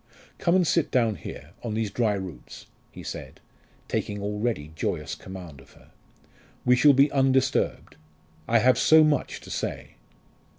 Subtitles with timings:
[0.39, 3.39] "Come and sit down here, on these dry roots," he said,
[3.87, 5.91] taking already joyous command of her.
[6.65, 7.97] "We shall be undisturbed.
[8.47, 9.97] I have so much to say!"